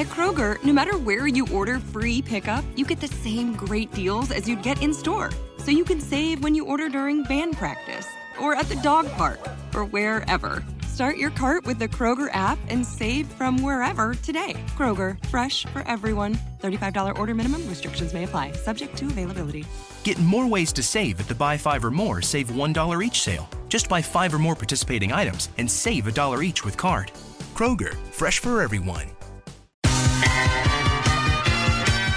[0.00, 4.30] At Kroger, no matter where you order free pickup, you get the same great deals
[4.30, 5.30] as you'd get in store.
[5.58, 8.08] So you can save when you order during band practice,
[8.40, 9.38] or at the dog park,
[9.74, 10.64] or wherever.
[10.86, 14.54] Start your cart with the Kroger app and save from wherever today.
[14.68, 16.38] Kroger, fresh for everyone.
[16.62, 19.66] $35 order minimum, restrictions may apply, subject to availability.
[20.02, 23.50] Get more ways to save at the Buy Five or More Save $1 each sale.
[23.68, 27.12] Just buy five or more participating items and save a dollar each with card.
[27.54, 29.06] Kroger, fresh for everyone.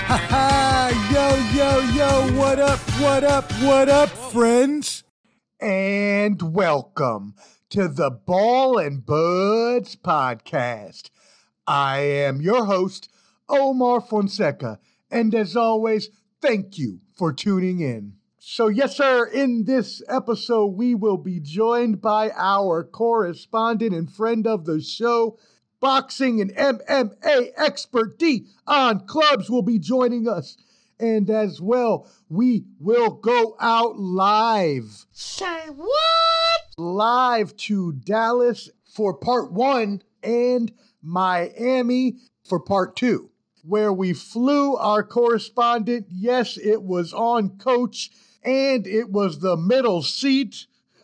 [0.06, 1.10] Ha ha!
[1.12, 2.38] Yo, yo, yo!
[2.38, 5.04] What up, what up, what up, friends?
[5.62, 7.36] And welcome
[7.70, 11.10] to the Ball and Buds podcast.
[11.66, 13.10] I am your host,
[13.48, 14.80] Omar Fonseca,
[15.10, 16.10] and as always,
[16.42, 18.14] thank you for tuning in.
[18.40, 24.46] So, yes, sir, in this episode, we will be joined by our correspondent and friend
[24.46, 25.38] of the show,
[25.84, 30.56] boxing and MMA expert Dion Clubs will be joining us.
[30.98, 35.06] And as well, we will go out live.
[35.12, 36.62] Say what?
[36.78, 43.30] Live to Dallas for part one and Miami for part two,
[43.64, 46.08] where we flew our correspondent.
[46.10, 48.10] Yes, it was on coach
[48.42, 50.66] and it was the middle seat.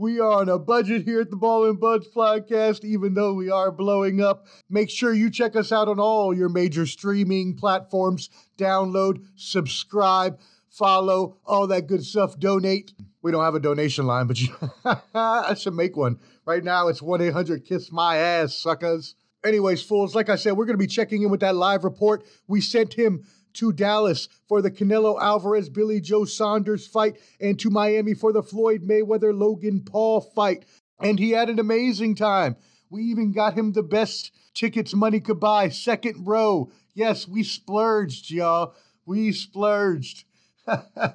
[0.00, 3.50] We are on a budget here at the Ball and Buds podcast, even though we
[3.50, 4.46] are blowing up.
[4.70, 8.30] Make sure you check us out on all your major streaming platforms.
[8.56, 10.38] Download, subscribe,
[10.70, 12.38] follow, all that good stuff.
[12.38, 12.92] Donate.
[13.22, 14.54] We don't have a donation line, but you,
[15.14, 16.20] I should make one.
[16.44, 19.16] Right now, it's 1 800 Kiss My Ass, suckers.
[19.44, 22.24] Anyways, fools, like I said, we're going to be checking in with that live report.
[22.46, 23.24] We sent him
[23.58, 28.42] to Dallas for the Canelo Alvarez Billy Joe Saunders fight, and to Miami for the
[28.42, 30.64] Floyd Mayweather Logan Paul fight.
[31.00, 32.56] And he had an amazing time.
[32.90, 36.70] We even got him the best tickets money could buy, second row.
[36.94, 38.74] Yes, we splurged, y'all.
[39.04, 40.24] We splurged.
[40.66, 41.12] uh,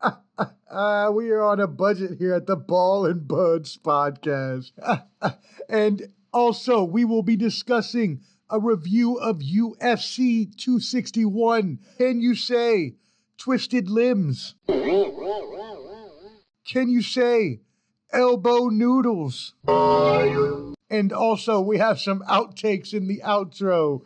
[1.14, 4.72] we are on a budget here at the Ball and Buds podcast.
[5.68, 11.78] and also, we will be discussing a review of UFC 261.
[11.98, 12.94] Can you say
[13.38, 14.54] twisted limbs?
[16.66, 17.60] Can you say
[18.12, 19.54] elbow noodles?
[20.88, 24.02] And also, we have some outtakes in the outro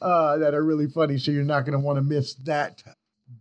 [0.00, 2.82] uh, that are really funny, so you're not going to want to miss that.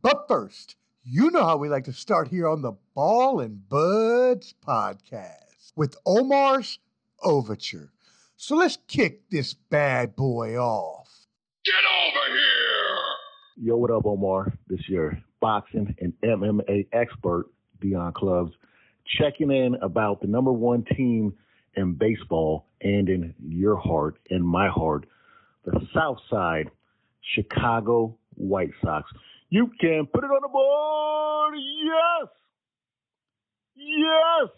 [0.01, 4.53] But first, you know how we like to start here on the Ball and Buds
[4.65, 6.79] podcast with Omar's
[7.23, 7.91] Overture.
[8.39, 11.09] So let's kick this bad boy off.
[11.65, 13.65] Get over here!
[13.65, 14.53] Yo, what up, Omar?
[14.67, 17.47] This your boxing and MMA expert,
[17.81, 18.51] Dion Clubs,
[19.19, 21.33] checking in about the number one team
[21.75, 25.07] in baseball and in your heart, in my heart,
[25.65, 26.69] the South Side
[27.33, 29.09] Chicago White Sox.
[29.49, 31.55] You can put it on the board.
[31.83, 32.27] Yes.
[33.75, 34.49] Yes.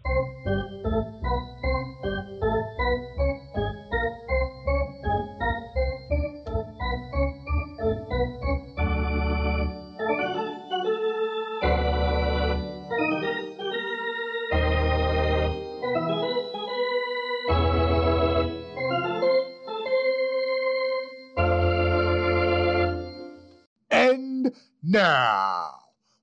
[24.83, 25.71] Now,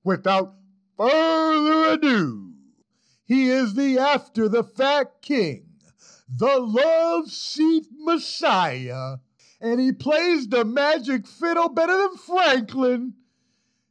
[0.04, 0.54] without
[0.96, 2.54] further ado,
[3.24, 5.66] he is the after the fact king,
[6.28, 9.16] the love seat messiah,
[9.60, 13.14] and he plays the magic fiddle better than Franklin.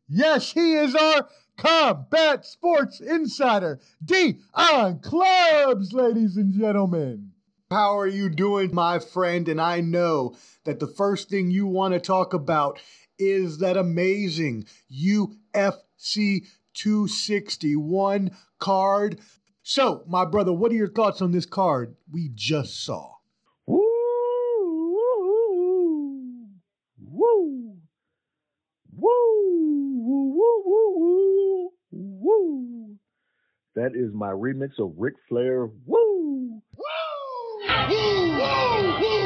[0.07, 7.31] Yes, he is our combat sports insider, Dion Clubs, ladies and gentlemen.
[7.71, 9.49] How are you doing, my friend?
[9.49, 10.35] And I know
[10.65, 12.79] that the first thing you want to talk about
[13.17, 19.19] is that amazing UFC 261 card.
[19.63, 23.11] So, my brother, what are your thoughts on this card we just saw?
[23.65, 23.81] Woo,
[26.99, 27.77] woo, woo,
[28.91, 29.39] woo,
[29.97, 32.95] woo, woo, woo, woo.
[33.75, 35.65] That is my remix of Ric Flair.
[35.85, 36.81] Woo, woo,
[37.89, 39.24] woo, woo!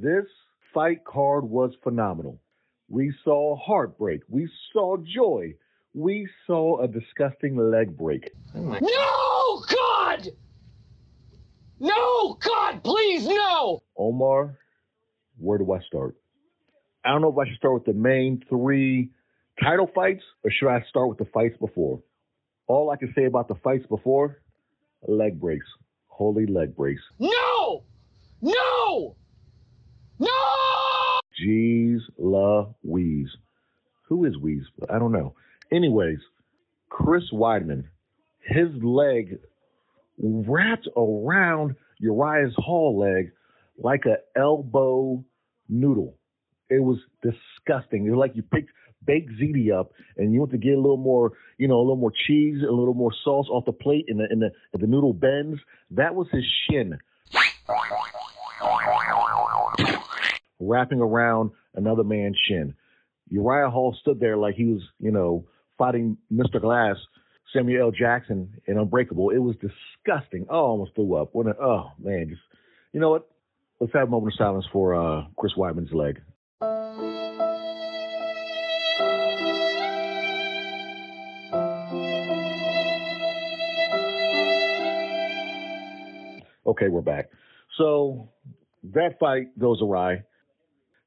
[0.00, 0.26] This
[0.72, 2.40] fight card was phenomenal.
[2.88, 4.20] We saw heartbreak.
[4.28, 5.54] We saw joy.
[5.92, 8.30] We saw a disgusting leg break.
[8.54, 10.28] Oh no, God!
[11.80, 13.82] No, God, please, no!
[13.96, 14.58] Omar,
[15.38, 16.16] where do I start?
[17.04, 19.10] I don't know if I should start with the main three
[19.60, 22.00] title fights or should I start with the fights before?
[22.68, 24.42] All I can say about the fights before,
[25.06, 25.66] leg breaks.
[26.06, 27.02] holy leg breaks.
[27.18, 27.84] No!
[28.40, 29.16] No!
[30.18, 30.28] No!
[31.42, 33.28] Jeez Louise.
[34.08, 34.64] Who is Weeze?
[34.90, 35.34] I don't know.
[35.72, 36.18] Anyways,
[36.88, 37.84] Chris Weidman,
[38.40, 39.38] his leg
[40.18, 43.32] wrapped around Uriah's Hall leg
[43.78, 45.24] like a elbow
[45.68, 46.16] noodle.
[46.70, 48.06] It was disgusting.
[48.06, 48.70] It was like you picked
[49.04, 51.96] baked ziti up and you want to get a little more, you know, a little
[51.96, 54.86] more cheese, a little more sauce off the plate and the and the, and the
[54.86, 55.60] noodle bends.
[55.90, 56.98] That was his shin.
[60.60, 62.74] Wrapping around another man's shin.
[63.30, 65.46] Uriah Hall stood there like he was, you know,
[65.76, 66.60] fighting Mr.
[66.60, 66.96] Glass,
[67.52, 67.90] Samuel L.
[67.90, 69.30] Jackson in Unbreakable.
[69.30, 70.46] It was disgusting.
[70.50, 71.30] Oh, I almost threw up.
[71.32, 72.42] When it, oh man, just
[72.92, 73.28] you know what?
[73.80, 76.20] Let's have a moment of silence for uh, Chris Weidman's leg.
[86.66, 87.30] Okay, we're back.
[87.78, 88.28] So
[88.92, 90.24] that fight goes awry.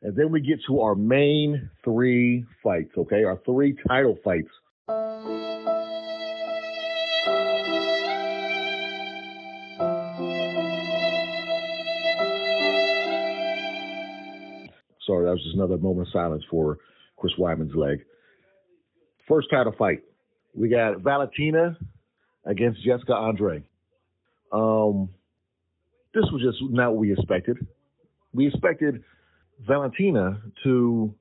[0.04, 3.24] And then we get to our main three fights, okay?
[3.24, 4.50] Our three title fights.
[15.06, 16.80] Sorry, that was just another moment of silence for
[17.18, 18.00] Chris Weidman's leg.
[19.28, 20.00] First title fight.
[20.56, 21.78] We got Valentina
[22.46, 23.64] against Jessica Andrade.
[24.52, 25.10] Um,
[26.14, 27.58] this was just not what we expected.
[28.34, 29.04] We expected
[29.66, 31.14] Valentina to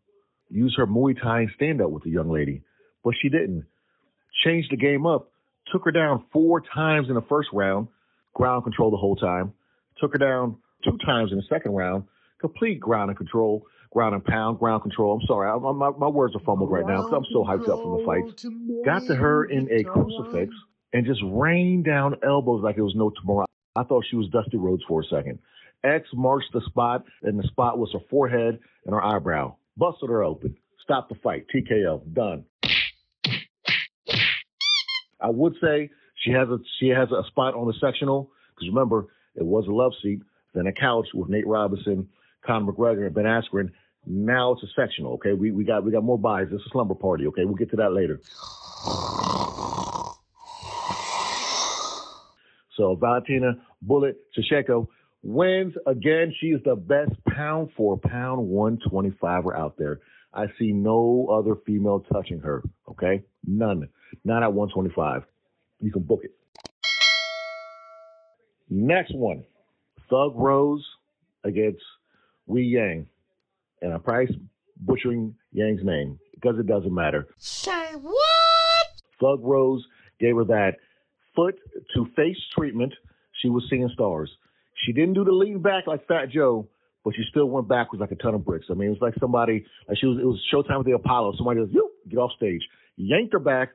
[0.49, 2.63] use her Muay Thai stand up with the young lady,
[3.05, 3.67] but she didn't.
[4.45, 5.31] Changed the game up,
[5.73, 7.89] took her down four times in the first round,
[8.35, 9.53] ground control the whole time,
[10.01, 12.05] took her down two times in the second round,
[12.41, 15.19] complete ground and control, ground and pound, ground control.
[15.21, 17.83] I'm sorry, I, my, my words are fumbled right now because I'm so hyped up
[17.83, 18.47] from the fights.
[18.85, 20.55] Got to her in a crucifix
[20.93, 23.47] and just rained down elbows like it was no tomorrow.
[23.77, 25.39] I thought she was Dusty Rhodes for a second.
[25.85, 29.57] X marks the spot, and the spot was her forehead and her eyebrow.
[29.77, 30.57] Busted her open.
[30.83, 31.47] Stop the fight.
[31.55, 32.13] TKO.
[32.13, 32.45] Done.
[35.21, 39.09] I would say she has a she has a spot on the sectional because remember
[39.35, 40.21] it was a love seat,
[40.55, 42.09] then a couch with Nate Robinson,
[42.45, 43.71] Conor McGregor, and Ben Askren.
[44.07, 45.15] Now it's a sectional.
[45.15, 46.49] Okay, we we got we got more buys.
[46.51, 47.27] It's a slumber party.
[47.29, 48.21] Okay, we'll get to that later.
[52.77, 54.89] So Valentina Bullet Shevchenko
[55.23, 56.35] wins again.
[56.41, 60.01] She is the best pound for pound 125er out there.
[60.33, 62.63] I see no other female touching her.
[62.89, 63.89] Okay, none.
[64.25, 65.25] Not at 125.
[65.81, 66.33] You can book it.
[68.69, 69.45] Next one,
[70.09, 70.87] Thug Rose
[71.43, 71.83] against
[72.47, 73.07] Wei Yang,
[73.83, 74.41] and I'm probably
[74.81, 77.27] butchering Yang's name because it doesn't matter.
[77.37, 78.87] Say what?
[79.21, 79.85] Thug Rose
[80.21, 80.77] gave her that
[81.35, 81.59] foot
[81.95, 82.95] to face treatment.
[83.43, 84.31] She was seeing stars.
[84.85, 86.69] She didn't do the lean back like Fat Joe,
[87.05, 88.67] but she still went backwards like a ton of bricks.
[88.71, 91.35] I mean, it was like somebody, like she was, it was Showtime with the Apollo.
[91.37, 92.63] Somebody goes, "Yo, get off stage,
[92.97, 93.71] yanked her back,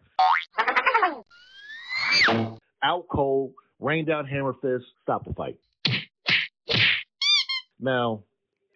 [2.84, 5.58] out cold, rain down hammer fist, stop the fight.
[7.80, 8.24] Now,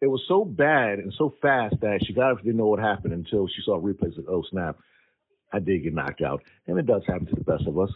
[0.01, 3.47] it was so bad and so fast that she got didn't know what happened until
[3.47, 4.77] she saw replays like, oh snap,
[5.51, 6.43] I did get knocked out.
[6.67, 7.89] And it does happen to the best of us.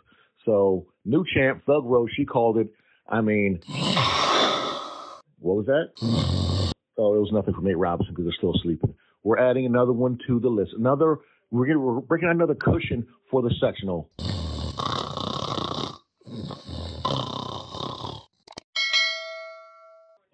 [0.46, 2.74] So, new champ, Thug Rose, she called it.
[3.08, 3.62] I mean,
[5.44, 5.92] what was that?
[6.96, 8.94] Oh, it was nothing for Nate Robinson because they're still sleeping.
[9.24, 10.74] We're adding another one to the list.
[10.78, 11.18] Another,
[11.50, 14.12] we're, gonna, we're breaking out another cushion for the sectional.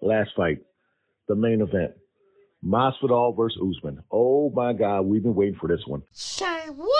[0.02, 0.58] Last fight,
[1.28, 1.92] the main event.
[2.62, 4.02] Masvidal versus Usman.
[4.10, 6.02] Oh my God, we've been waiting for this one.
[6.12, 6.90] Say what?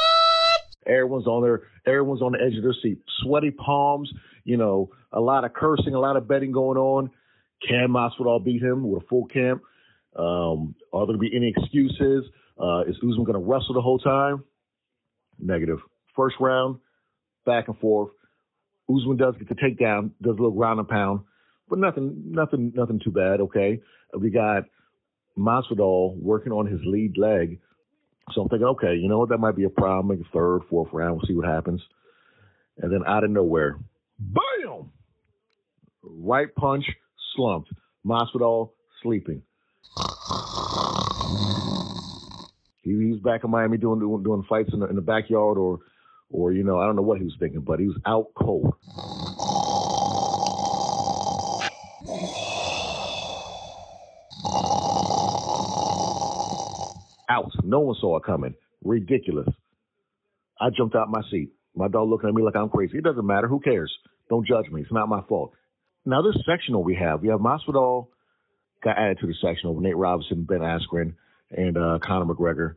[0.87, 2.99] Everyone's on their, everyone's on the edge of their seat.
[3.23, 4.11] Sweaty palms,
[4.45, 7.11] you know, a lot of cursing, a lot of betting going on.
[7.67, 9.63] Can Masvidal beat him with a full camp?
[10.17, 12.25] Um, are there going to be any excuses?
[12.59, 14.45] Uh, is Usman going to wrestle the whole time?
[15.39, 15.79] Negative.
[16.17, 16.79] First round,
[17.47, 18.11] back and forth.
[18.89, 21.21] Usman does get the takedown, does a little ground and pound,
[21.69, 23.41] but nothing, nothing, nothing too bad.
[23.41, 23.81] Okay,
[24.19, 24.65] we got
[25.39, 27.61] Masvidal working on his lead leg,
[28.33, 30.09] so I'm thinking, okay, you know what, that might be a problem.
[30.09, 31.81] Maybe third, fourth round, we'll see what happens.
[32.79, 33.79] And then out of nowhere,
[34.19, 34.91] bam!
[36.03, 36.85] Right punch,
[37.37, 37.71] slumped.
[38.07, 38.71] Masvidal
[39.03, 39.43] sleeping.
[42.83, 45.59] He, he was back in Miami doing doing, doing fights in the, in the backyard,
[45.59, 45.81] or
[46.31, 48.75] or you know I don't know what he was thinking, but he was out cold.
[57.29, 57.53] Out.
[57.65, 58.55] No one saw it coming.
[58.85, 59.49] Ridiculous.
[60.61, 61.53] I jumped out my seat.
[61.77, 62.99] My dog looking at me like I'm crazy.
[62.99, 63.49] It doesn't matter.
[63.49, 63.93] Who cares?
[64.29, 64.83] Don't judge me.
[64.83, 65.53] It's not my fault.
[66.07, 68.09] Now this sectional we have, we have Masvidal
[68.83, 71.15] got added to the sectional with Nate Robinson, Ben Askren,
[71.51, 72.75] and uh, Conor McGregor.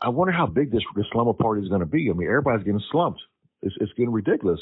[0.00, 2.08] I wonder how big this this slumber party is going to be.
[2.08, 3.20] I mean, everybody's getting slumped.
[3.60, 4.60] It's, it's getting ridiculous.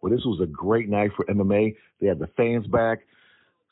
[0.00, 1.76] Well, this was a great night for MMA.
[2.00, 3.00] They had the fans back,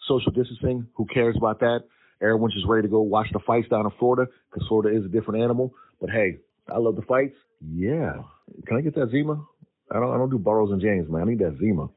[0.09, 0.89] social distancing.
[0.95, 1.85] Who cares about that?
[2.21, 5.09] Everyone's just ready to go watch the fights down in Florida because Florida is a
[5.09, 5.73] different animal.
[6.01, 6.39] But hey,
[6.69, 7.37] I love the fights.
[7.61, 8.23] Yeah.
[8.67, 9.45] Can I get that Zima?
[9.91, 10.13] I don't.
[10.13, 11.23] I don't do Bartles and Jaymes, man.
[11.23, 11.89] I need that Zima.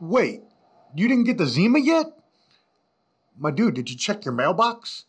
[0.00, 0.42] Wait,
[0.94, 2.06] you didn't get the Zima yet?
[3.38, 5.04] My dude, did you check your mailbox?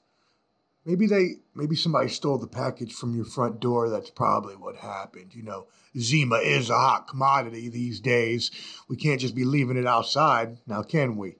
[0.85, 3.89] Maybe they, maybe somebody stole the package from your front door.
[3.89, 5.35] That's probably what happened.
[5.35, 8.49] You know, Zima is a hot commodity these days.
[8.87, 11.35] We can't just be leaving it outside, now can we?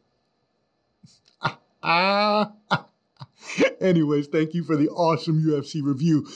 [1.81, 2.51] Ah.
[3.79, 6.27] Anyways, thank you for the awesome UFC review.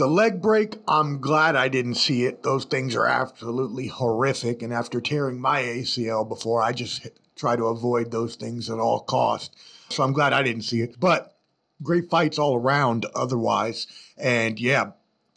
[0.00, 2.42] The leg break, I'm glad I didn't see it.
[2.42, 4.62] Those things are absolutely horrific.
[4.62, 9.00] And after tearing my ACL before, I just try to avoid those things at all
[9.00, 9.54] cost.
[9.90, 10.98] So I'm glad I didn't see it.
[10.98, 11.36] But
[11.82, 13.88] great fights all around otherwise.
[14.16, 14.92] And yeah,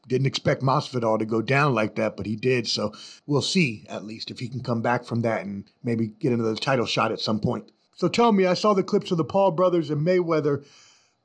[0.08, 2.66] didn't expect Masvidal to go down like that, but he did.
[2.66, 2.94] So
[3.28, 6.56] we'll see at least if he can come back from that and maybe get another
[6.56, 7.70] title shot at some point.
[7.98, 10.64] So tell me, I saw the clips of the Paul brothers and Mayweather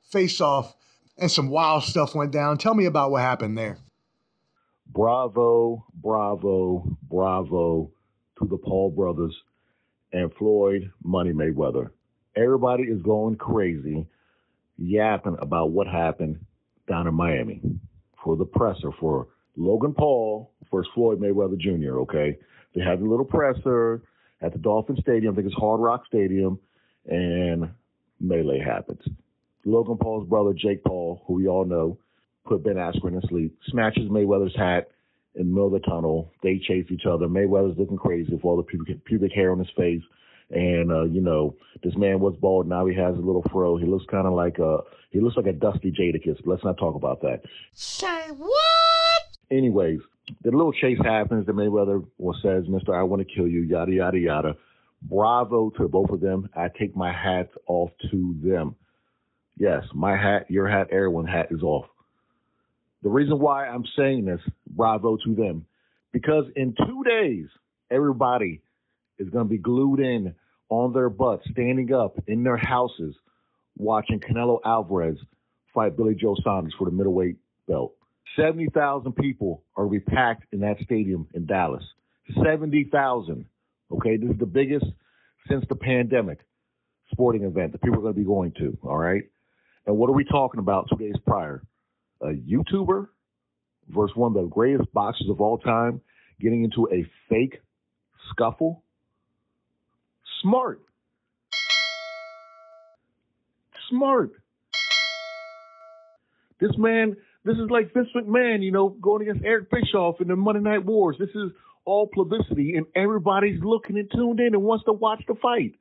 [0.01, 0.75] face off,
[1.19, 2.57] and some wild stuff went down.
[2.57, 3.77] Tell me about what happened there.
[4.87, 7.91] Bravo, bravo, bravo
[8.39, 9.35] to the Paul brothers
[10.11, 11.91] and Floyd Money Mayweather.
[12.35, 14.07] Everybody is going crazy,
[14.77, 16.39] yapping about what happened
[16.87, 17.61] down in Miami
[18.23, 21.99] for the presser for Logan Paul versus Floyd Mayweather Jr.
[21.99, 22.37] Okay,
[22.73, 24.01] they had the little presser
[24.41, 25.33] at the Dolphin Stadium.
[25.33, 26.59] I think it's Hard Rock Stadium,
[27.05, 27.69] and
[28.19, 29.01] melee happens.
[29.69, 31.97] Logan Paul's brother, Jake Paul, who we all know,
[32.45, 34.89] put Ben Askren to sleep, smashes Mayweather's hat
[35.35, 36.31] in the middle of the tunnel.
[36.41, 37.27] They chase each other.
[37.27, 40.01] Mayweather's looking crazy with all the pubic, pubic hair on his face.
[40.51, 42.67] And, uh, you know, this man was bald.
[42.67, 43.77] Now he has a little fro.
[43.77, 44.79] He looks kind of like a,
[45.11, 46.37] he looks like a dusty Jadakiss.
[46.43, 47.41] But let's not talk about that.
[47.73, 49.23] Say what?
[49.51, 49.99] Anyways,
[50.43, 51.45] the little chase happens.
[51.45, 52.03] The Mayweather
[52.41, 54.57] says, Mister, I want to kill you, yada, yada, yada.
[55.03, 56.49] Bravo to both of them.
[56.55, 58.75] I take my hat off to them.
[59.59, 61.85] Yes, my hat, your hat, everyone's hat is off.
[63.03, 65.65] The reason why I'm saying this, bravo to them,
[66.13, 67.47] because in two days,
[67.91, 68.61] everybody
[69.19, 70.33] is going to be glued in
[70.69, 73.15] on their butts, standing up in their houses,
[73.77, 75.17] watching Canelo Alvarez
[75.73, 77.35] fight Billy Joe Saunders for the middleweight
[77.67, 77.93] belt.
[78.37, 81.83] 70,000 people are going to be packed in that stadium in Dallas.
[82.43, 83.45] 70,000.
[83.91, 84.85] Okay, this is the biggest
[85.49, 86.39] since the pandemic
[87.11, 88.77] sporting event that people are going to be going to.
[88.83, 89.23] All right.
[89.85, 91.63] And what are we talking about two days prior?
[92.21, 93.07] A YouTuber
[93.89, 96.01] versus one of the greatest boxers of all time
[96.39, 97.59] getting into a fake
[98.29, 98.83] scuffle.
[100.41, 100.81] Smart.
[103.89, 104.31] Smart.
[106.59, 110.35] This man, this is like Vince McMahon, you know, going against Eric Bischoff in the
[110.35, 111.15] Monday Night Wars.
[111.17, 111.51] This is
[111.85, 115.75] all publicity, and everybody's looking and tuned in and wants to watch the fight.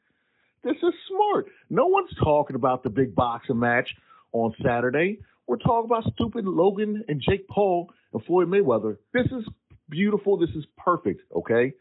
[0.63, 1.47] This is smart.
[1.71, 3.89] No one's talking about the big boxing match
[4.33, 5.21] on Saturday.
[5.47, 8.99] We're talking about stupid Logan and Jake Paul and Floyd Mayweather.
[9.13, 9.45] This is
[9.89, 10.37] beautiful.
[10.37, 11.23] This is perfect.
[11.35, 11.73] Okay.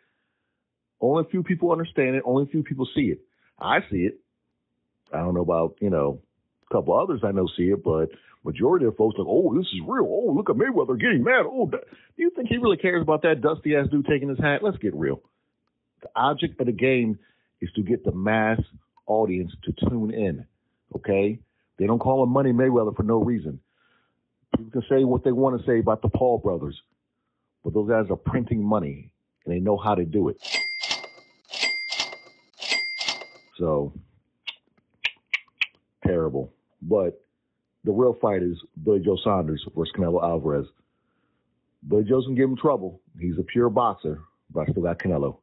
[1.01, 2.23] Only a few people understand it.
[2.25, 3.19] Only a few people see it.
[3.59, 4.19] I see it.
[5.13, 6.21] I don't know about, you know,
[6.69, 8.09] a couple others I know see it, but
[8.43, 10.07] majority of folks like, oh, this is real.
[10.07, 11.45] Oh, look at Mayweather getting mad.
[11.45, 11.77] Oh, do
[12.17, 14.63] you think he really cares about that dusty ass dude taking his hat?
[14.63, 15.21] Let's get real.
[16.01, 17.19] The object of the game
[17.61, 18.59] is to get the mass
[19.05, 20.45] audience to tune in.
[20.95, 21.39] Okay?
[21.77, 23.59] They don't call him Money Mayweather for no reason.
[24.55, 26.79] People can say what they want to say about the Paul brothers,
[27.63, 29.11] but those guys are printing money
[29.45, 30.37] and they know how to do it.
[33.57, 33.93] So,
[36.05, 36.53] terrible.
[36.81, 37.21] But
[37.83, 40.67] the real fight is Billy Joe Saunders versus Canelo Alvarez.
[41.87, 43.01] Billy Joe's gonna give him trouble.
[43.19, 44.21] He's a pure boxer,
[44.51, 45.37] but I still got Canelo.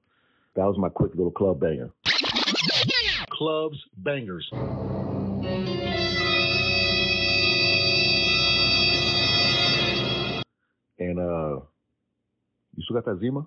[0.55, 1.91] That was my quick little club banger.
[3.35, 4.49] Clubs bangers.
[10.99, 11.61] And uh
[12.77, 13.47] you still got that Zima?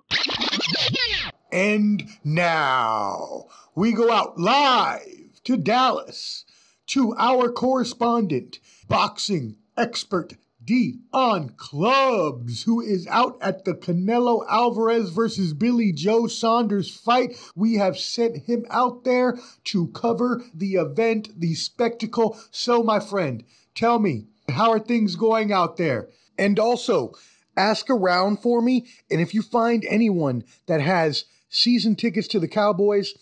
[1.51, 6.45] And now we go out live to Dallas
[6.87, 10.35] to our correspondent, boxing expert
[10.67, 17.37] Dion Clubs, who is out at the Canelo Alvarez versus Billy Joe Saunders fight.
[17.55, 22.37] We have sent him out there to cover the event, the spectacle.
[22.51, 23.45] So, my friend,
[23.75, 26.09] tell me, how are things going out there?
[26.37, 27.13] And also,
[27.55, 28.87] ask around for me.
[29.09, 33.13] And if you find anyone that has season tickets to the Cowboys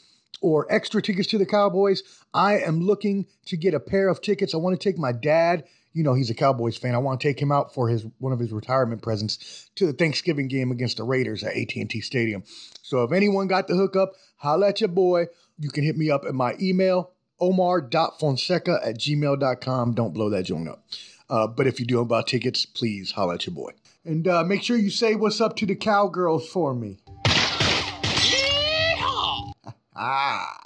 [0.41, 2.01] or extra tickets to the Cowboys,
[2.33, 4.55] I am looking to get a pair of tickets.
[4.55, 5.63] I want to take my dad.
[5.95, 6.93] You know he's a Cowboys fan.
[6.93, 9.93] I want to take him out for his one of his retirement presents to the
[9.93, 12.43] Thanksgiving game against the Raiders at AT&T Stadium.
[12.81, 15.27] So if anyone got the hookup, holla at your boy.
[15.57, 19.93] You can hit me up at my email, omar.fonseca at gmail.com.
[19.93, 20.83] Don't blow that joint up.
[21.29, 23.71] Uh, but if you do about tickets, please holla at your boy.
[24.03, 26.99] And uh, make sure you say what's up to the cowgirls for me.
[29.95, 30.61] ah.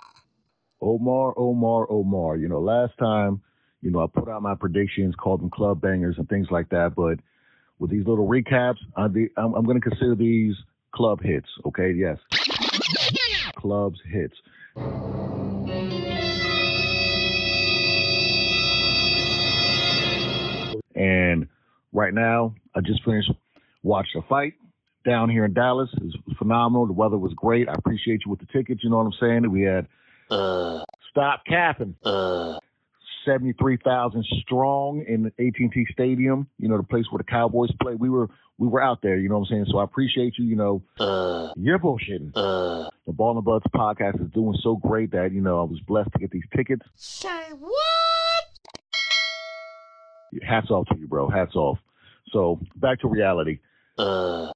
[0.81, 2.37] Omar, Omar, Omar.
[2.37, 3.43] You know, last time,
[3.81, 6.93] you know, I put out my predictions, called them club bangers and things like that.
[6.95, 7.19] But
[7.79, 10.55] with these little recaps, I'm, I'm, going to consider these
[10.91, 11.47] club hits.
[11.65, 12.17] Okay, yes,
[13.55, 14.35] clubs hits.
[20.95, 21.47] And
[21.93, 23.31] right now, I just finished
[23.83, 24.55] watching a fight
[25.05, 25.89] down here in Dallas.
[25.93, 26.87] It was phenomenal.
[26.87, 27.69] The weather was great.
[27.69, 28.83] I appreciate you with the tickets.
[28.83, 29.49] You know what I'm saying?
[29.49, 29.87] We had
[30.29, 31.95] uh, stop capping.
[32.03, 32.59] Uh,
[33.29, 37.93] 73,000 strong in the AT&T Stadium, you know, the place where the Cowboys play.
[37.93, 39.65] We were we were out there, you know what I'm saying?
[39.69, 40.81] So I appreciate you, you know.
[40.99, 42.31] Uh, you're bullshitting.
[42.35, 45.79] Uh, the Ball and Buds podcast is doing so great that, you know, I was
[45.81, 46.85] blessed to get these tickets.
[46.95, 47.73] Say what?
[50.41, 51.29] Hats off to you, bro.
[51.29, 51.77] Hats off.
[52.31, 53.59] So back to reality.
[53.97, 54.51] Uh,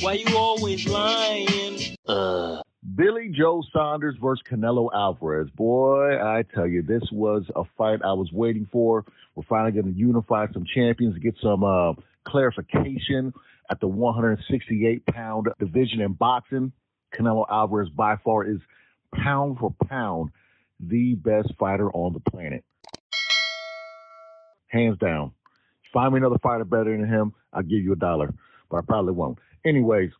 [0.00, 1.96] why you always lying?
[2.06, 2.60] Uh,
[2.96, 5.48] Billy Joe Saunders versus Canelo Alvarez.
[5.54, 9.04] Boy, I tell you, this was a fight I was waiting for.
[9.34, 11.92] We're finally going to unify some champions, get some uh,
[12.26, 13.32] clarification
[13.70, 16.72] at the 168 pound division in boxing.
[17.18, 18.58] Canelo Alvarez by far is
[19.14, 20.30] pound for pound
[20.80, 22.64] the best fighter on the planet.
[24.68, 25.32] Hands down.
[25.92, 28.32] Find me another fighter better than him, I'll give you a dollar,
[28.70, 29.38] but I probably won't.
[29.66, 30.10] Anyways,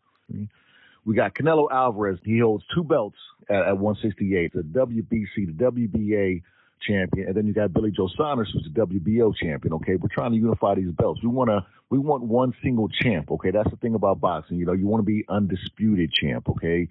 [1.11, 2.21] we got Canelo Alvarez.
[2.25, 3.16] He holds two belts
[3.49, 6.40] at, at 168, the WBC, the WBA
[6.87, 9.75] champion, and then you got Billy Joe Saunders, who's the WBO champion.
[9.75, 11.20] Okay, we're trying to unify these belts.
[11.20, 13.29] We want to, we want one single champ.
[13.33, 14.59] Okay, that's the thing about boxing.
[14.59, 16.49] You know, you want to be undisputed champ.
[16.49, 16.87] Okay.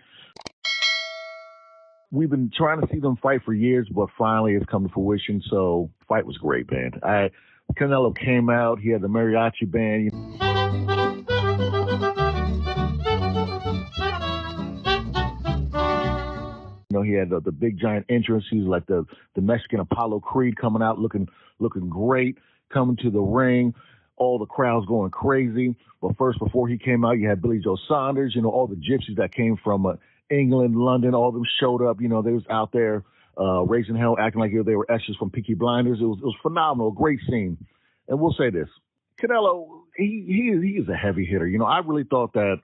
[2.12, 5.42] We've been trying to see them fight for years, but finally it's come to fruition.
[5.50, 7.00] So fight was great, man.
[7.04, 7.30] I
[7.78, 8.80] Canelo came out.
[8.80, 10.12] He had the mariachi band.
[17.00, 18.46] Know, he had the, the big giant entrance.
[18.50, 21.28] He was like the the Mexican Apollo Creed coming out, looking
[21.60, 22.38] looking great,
[22.74, 23.74] coming to the ring.
[24.18, 25.76] All the crowds going crazy.
[26.02, 28.34] But first, before he came out, you had Billy Joe Saunders.
[28.36, 29.94] You know, all the gypsies that came from uh,
[30.30, 32.02] England, London, all of them showed up.
[32.02, 33.04] You know, they was out there
[33.40, 36.00] uh, raising hell, acting like they were extras from Peaky Blinders.
[36.02, 37.58] It was it was phenomenal, great scene.
[38.08, 38.68] And we'll say this,
[39.22, 41.48] Canelo, he he he is a heavy hitter.
[41.48, 42.58] You know, I really thought that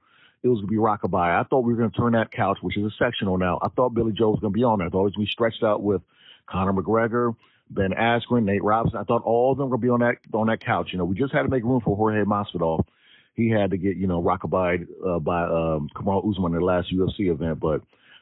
[0.46, 1.40] it was going to be rockabye.
[1.40, 3.58] I thought we were going to turn that couch, which is a sectional now.
[3.64, 4.88] I thought Billy Joe was going to be on there.
[4.88, 6.04] I thought it was to be stretched out with
[6.46, 7.36] Conor McGregor,
[7.72, 9.00] Ben Askren, Nate Robinson.
[9.00, 10.90] I thought all of them were going to be on that on that couch.
[10.92, 12.86] You know, we just had to make room for Jorge Masvidal.
[13.34, 16.94] He had to get you know rockabye uh, by um, Kamaru Usman in the last
[16.94, 17.82] UFC event, but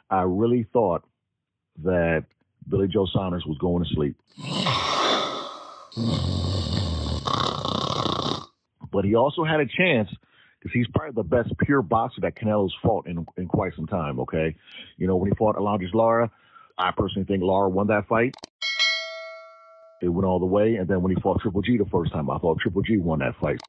[0.09, 1.03] I really thought
[1.83, 2.23] that
[2.69, 4.15] Billy Joe Saunders was going to sleep.
[8.91, 10.07] But he also had a chance
[10.63, 14.19] because he's probably the best pure boxer that Canelo's fought in in quite some time.
[14.21, 14.55] Okay,
[14.97, 16.31] you know when he fought Elandris Lara,
[16.77, 18.33] I personally think Lara won that fight.
[20.01, 22.29] It went all the way, and then when he fought Triple G the first time,
[22.29, 23.59] I thought Triple G won that fight.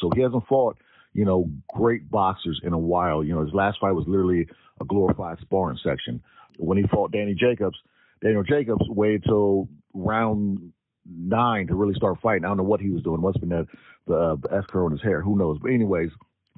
[0.00, 0.76] So he hasn't fought,
[1.12, 3.24] you know, great boxers in a while.
[3.24, 4.46] You know, his last fight was literally
[4.80, 6.22] a glorified sparring section.
[6.58, 7.78] When he fought Danny Jacobs,
[8.22, 10.72] Daniel Jacobs waited till round
[11.08, 12.44] nine to really start fighting.
[12.44, 13.20] I don't know what he was doing.
[13.20, 13.66] Must have been that
[14.06, 15.20] the, uh, the curl in his hair.
[15.20, 15.58] Who knows?
[15.60, 16.10] But anyways,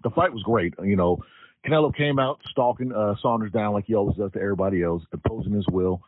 [0.03, 0.75] the fight was great.
[0.83, 1.19] You know,
[1.67, 5.53] Canelo came out stalking uh, Saunders down like he always does to everybody else, imposing
[5.53, 6.03] his will.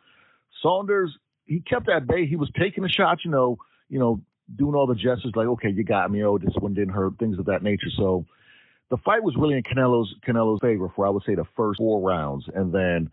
[0.61, 2.29] Saunders, he kept that bait.
[2.29, 3.57] He was taking the shots, you know,
[3.89, 4.21] you know,
[4.55, 6.23] doing all the gestures like, okay, you got me.
[6.23, 7.89] Oh, this one didn't hurt, things of that nature.
[7.97, 8.25] So
[8.89, 12.01] the fight was really in Canelo's Canelo's favor for I would say the first four
[12.01, 13.09] rounds, and then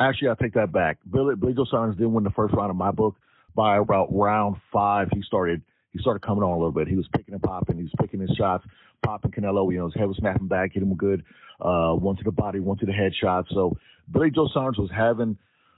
[0.00, 0.98] actually I take that back.
[1.10, 3.16] Billy Billy Joe Saunders didn't win the first round in my book.
[3.54, 6.86] By about round five, he started he started coming on a little bit.
[6.86, 7.76] He was picking and popping.
[7.76, 8.64] He was picking his shots,
[9.04, 9.70] popping Canelo.
[9.72, 11.24] You know, his head was snapping back, hit him good.
[11.60, 13.46] Uh, one to the body, one to the head shot.
[13.50, 13.76] So
[14.10, 15.36] Billy Joe Saunders was having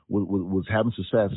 [0.08, 1.30] was, was having success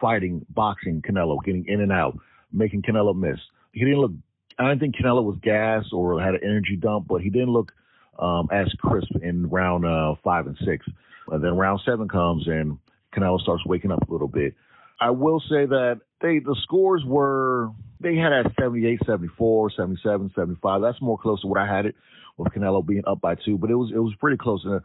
[0.00, 2.18] fighting, boxing Canelo, getting in and out,
[2.52, 3.38] making Canelo miss.
[3.72, 4.12] He didn't look.
[4.58, 7.72] I don't think Canelo was gas or had an energy dump, but he didn't look
[8.18, 10.86] um, as crisp in round uh, five and six.
[11.28, 12.78] And then round seven comes and
[13.14, 14.54] Canelo starts waking up a little bit.
[15.02, 20.80] I will say that they the scores were they had at 78, 74, 77, 75.
[20.80, 21.96] That's more close to what I had it
[22.36, 24.64] with Canelo being up by two, but it was it was pretty close.
[24.64, 24.80] In,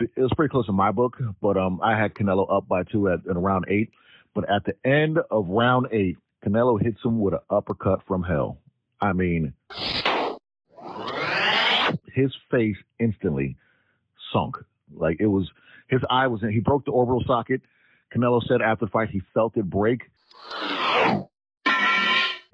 [0.00, 3.08] it was pretty close in my book, but um, I had Canelo up by two
[3.08, 3.90] at, at around eight.
[4.34, 8.58] But at the end of round eight, Canelo hits him with an uppercut from hell.
[9.00, 9.54] I mean,
[12.12, 13.56] his face instantly
[14.30, 14.56] sunk.
[14.94, 15.48] Like it was,
[15.88, 17.62] his eye was in, he broke the orbital socket.
[18.14, 20.02] Canelo said after the fight he felt it break.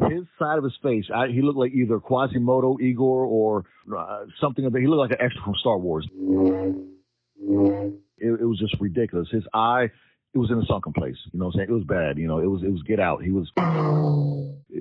[0.08, 3.64] His side of his face, I, he looked like either Quasimodo, Igor, or
[3.96, 4.64] uh, something.
[4.64, 6.08] Of he looked like an extra from Star Wars.
[8.18, 9.28] It, it was just ridiculous.
[9.30, 9.90] His eye,
[10.34, 11.16] it was in a sunken place.
[11.32, 11.70] You know what I'm saying?
[11.70, 12.16] It was bad.
[12.18, 13.22] You know, it was it was get out.
[13.22, 13.50] He was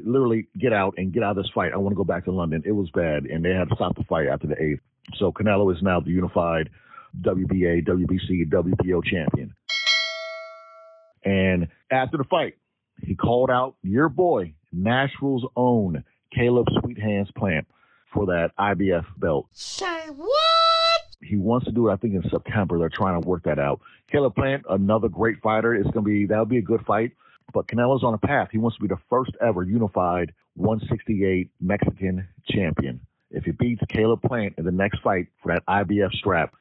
[0.06, 1.74] literally get out and get out of this fight.
[1.74, 2.64] I want to go back to London.
[2.66, 4.82] It was bad, and they had to stop the fight after the eighth.
[5.18, 6.70] So Canelo is now the unified
[7.22, 9.54] WBA, WBC, WBO champion.
[11.24, 12.56] And after the fight,
[13.02, 16.04] he called out your boy, Nashville's own
[16.34, 17.68] Caleb Sweet Hands Plant
[18.14, 19.48] for that IBF belt.
[19.52, 21.02] Say what?
[21.22, 22.80] He wants to do it, I think, in September.
[22.80, 23.82] They're trying to work that out.
[24.12, 25.76] Caleb Plant, another great fighter.
[25.76, 27.12] It's going to be, that'll be a good fight.
[27.54, 28.50] But Canelo's on a path.
[28.52, 33.02] He wants to be the first ever unified 168 Mexican champion.
[33.32, 36.54] If he beats Caleb Plant in the next fight for that IBF strap,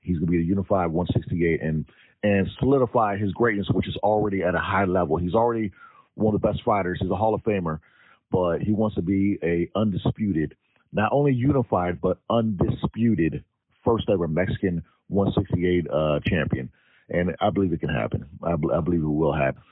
[0.00, 1.84] he's going to be the unified 168 and
[2.22, 5.16] and solidify his greatness, which is already at a high level.
[5.16, 5.72] He's already
[6.14, 6.98] one of the best fighters.
[7.00, 7.80] He's a Hall of Famer,
[8.30, 10.56] but he wants to be a undisputed,
[10.92, 13.44] not only unified but undisputed
[13.84, 16.70] first ever Mexican 168 uh, champion.
[17.08, 18.26] And I believe it can happen.
[18.42, 19.62] I, I believe it will happen.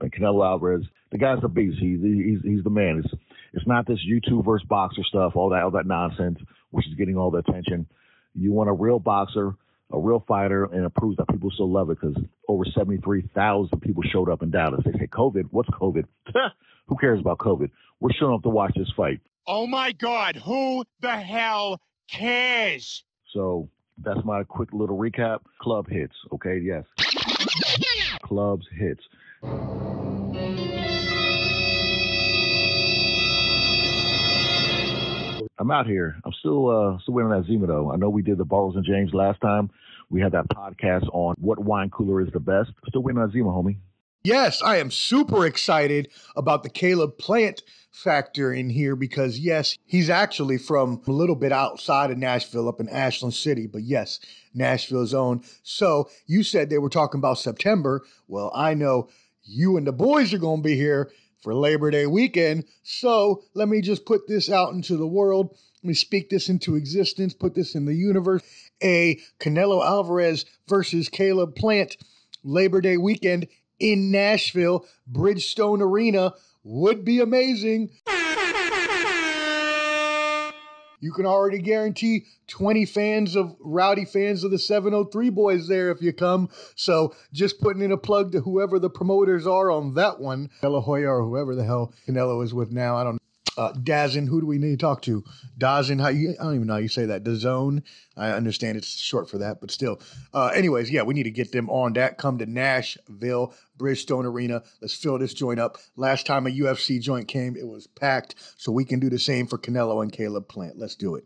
[0.00, 1.78] And Canelo Alvarez, the guy's a beast.
[1.78, 3.02] He, he's he's the man.
[3.04, 3.14] It's
[3.52, 6.38] it's not this YouTube versus boxer stuff, all that all that nonsense,
[6.70, 7.86] which is getting all the attention.
[8.34, 9.54] You want a real boxer,
[9.92, 12.16] a real fighter, and it proves that people still love it because
[12.48, 14.82] over seventy three thousand people showed up in Dallas.
[14.84, 15.48] They say COVID.
[15.50, 16.04] What's COVID?
[16.86, 17.70] Who cares about COVID?
[18.00, 19.20] We're showing up to watch this fight.
[19.46, 20.36] Oh my God!
[20.36, 23.04] Who the hell cares?
[23.32, 25.40] So that's my quick little recap.
[25.60, 26.14] Club hits.
[26.32, 26.84] Okay, yes.
[28.22, 29.02] Clubs hits.
[35.58, 36.16] I'm out here.
[36.24, 37.92] I'm still uh still on that Zima though.
[37.92, 39.70] I know we did the Balls and James last time.
[40.12, 42.70] We had that podcast on what wine cooler is the best.
[42.86, 43.78] Still waiting on Zima, homie.
[44.24, 50.10] Yes, I am super excited about the Caleb Plant factor in here because, yes, he's
[50.10, 54.20] actually from a little bit outside of Nashville, up in Ashland City, but yes,
[54.54, 55.42] Nashville's own.
[55.62, 58.02] So you said they were talking about September.
[58.28, 59.08] Well, I know
[59.44, 62.66] you and the boys are going to be here for Labor Day weekend.
[62.82, 65.56] So let me just put this out into the world.
[65.82, 68.42] Let me speak this into existence, put this in the universe.
[68.82, 71.96] A Canelo Alvarez versus Caleb Plant
[72.44, 73.46] Labor Day weekend
[73.78, 77.90] in Nashville, Bridgestone Arena would be amazing.
[81.00, 86.00] You can already guarantee 20 fans of rowdy fans of the 703 boys there if
[86.00, 86.48] you come.
[86.76, 90.68] So just putting in a plug to whoever the promoters are on that one, De
[90.68, 92.96] La or whoever the hell Canelo is with now.
[92.96, 93.21] I don't.
[93.56, 95.22] Uh, Dazin, who do we need to talk to?
[95.58, 97.22] Dazin, how you, I don't even know how you say that.
[97.22, 97.82] DAZN.
[98.16, 100.00] I understand it's short for that, but still.
[100.32, 102.18] Uh, anyways, yeah, we need to get them on that.
[102.18, 104.62] Come to Nashville, Bridgestone Arena.
[104.80, 105.78] Let's fill this joint up.
[105.96, 109.46] Last time a UFC joint came, it was packed, so we can do the same
[109.46, 110.78] for Canelo and Caleb Plant.
[110.78, 111.24] Let's do it.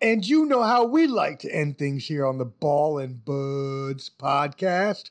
[0.00, 4.10] And you know how we like to end things here on the Ball and Buds
[4.10, 5.10] podcast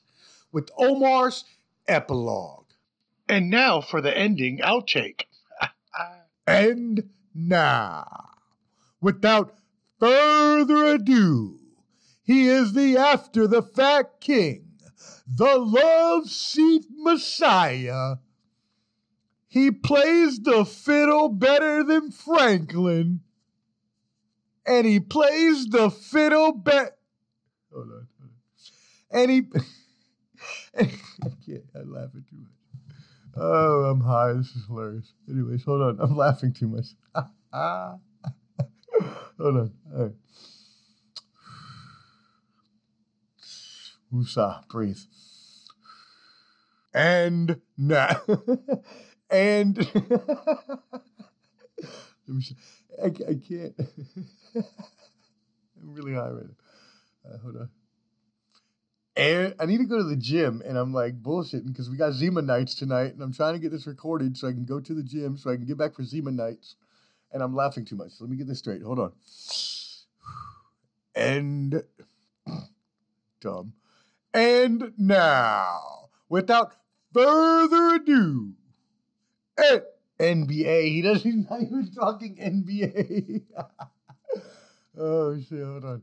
[0.52, 1.44] with Omar's
[1.88, 2.65] epilogue.
[3.28, 5.24] And now for the ending outtake.
[6.48, 8.30] And now,
[9.02, 9.58] without
[10.00, 11.60] further ado,
[12.22, 14.74] he is the after the fact king,
[15.28, 18.18] the love seat messiah.
[19.48, 23.22] He plays the fiddle better than Franklin,
[24.66, 26.96] and he plays the fiddle better.
[27.74, 28.08] Hold on.
[29.12, 29.44] And he.
[30.78, 30.84] I
[31.46, 31.64] can't.
[31.74, 32.55] I'm laughing too much.
[33.38, 34.34] Oh, I'm high.
[34.34, 35.14] This is hilarious.
[35.30, 36.00] Anyways, hold on.
[36.00, 36.86] I'm laughing too much.
[37.14, 37.28] hold
[39.42, 39.74] on.
[39.94, 40.12] All right.
[44.14, 44.68] Woosah.
[44.70, 44.98] Breathe.
[46.94, 48.22] And now.
[49.30, 49.78] and.
[52.28, 52.56] Me see.
[53.04, 53.76] I, I can't.
[54.56, 57.32] I'm really high right now.
[57.34, 57.70] Uh, hold on.
[59.18, 62.12] And I need to go to the gym, and I'm like bullshitting because we got
[62.12, 64.94] Zima nights tonight, and I'm trying to get this recorded so I can go to
[64.94, 66.76] the gym so I can get back for Zima nights.
[67.32, 68.12] And I'm laughing too much.
[68.12, 68.82] So let me get this straight.
[68.82, 69.12] Hold on.
[71.18, 71.82] And
[73.40, 73.72] dumb.
[74.34, 76.74] And now, without
[77.14, 78.52] further ado,
[79.58, 79.80] eh,
[80.20, 80.84] NBA.
[80.90, 81.32] He doesn't.
[81.32, 83.44] He's not even talking NBA.
[84.98, 85.64] oh shit!
[85.64, 86.02] Hold on.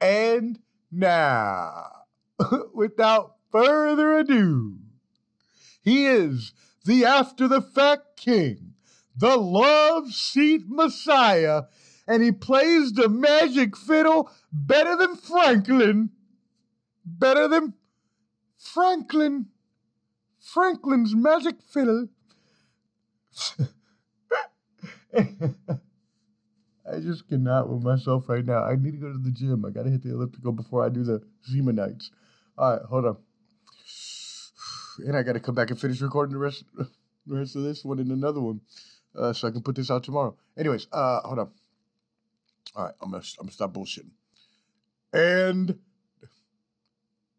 [0.00, 0.58] And
[0.90, 1.86] now,
[2.74, 4.78] without further ado,
[5.82, 6.52] he is
[6.84, 8.74] the after the fact king,
[9.16, 11.62] the love seat messiah,
[12.06, 16.10] and he plays the magic fiddle better than Franklin.
[17.04, 17.74] Better than
[18.58, 19.46] Franklin.
[20.40, 22.08] Franklin's magic fiddle.
[26.90, 28.64] I just cannot with myself right now.
[28.64, 29.64] I need to go to the gym.
[29.64, 32.10] I gotta hit the elliptical before I do the Zima nights.
[32.56, 33.16] All right, hold on.
[35.06, 36.88] And I gotta come back and finish recording the rest, the
[37.26, 38.60] rest of this one and another one,
[39.16, 40.36] uh, so I can put this out tomorrow.
[40.56, 41.50] Anyways, uh, hold on.
[42.74, 44.10] All right, I'm gonna I'm gonna stop bullshitting.
[45.12, 45.78] And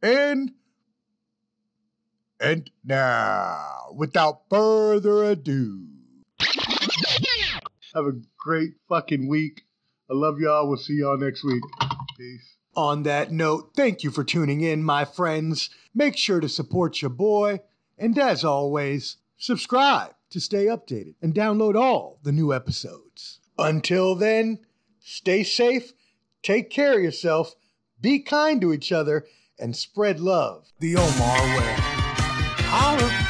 [0.01, 0.51] and
[2.39, 5.87] and now, without further ado,
[7.93, 9.63] have a great fucking week.
[10.09, 10.67] I love y'all.
[10.67, 11.63] We'll see y'all next week.
[12.17, 12.55] Peace.
[12.75, 15.69] On that note, thank you for tuning in, my friends.
[15.93, 17.59] Make sure to support your boy.
[17.97, 23.39] And as always, subscribe to stay updated and download all the new episodes.
[23.57, 24.59] Until then,
[24.99, 25.93] stay safe,
[26.43, 27.55] take care of yourself,
[27.99, 29.25] be kind to each other,
[29.59, 31.75] and spread love the Omar way.
[32.69, 33.28] Holla 5000.